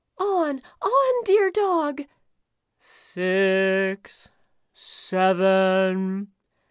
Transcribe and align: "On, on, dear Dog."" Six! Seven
"On, 0.17 0.63
on, 0.81 1.23
dear 1.25 1.51
Dog."" 1.51 2.01
Six! 2.79 4.29
Seven 4.73 6.31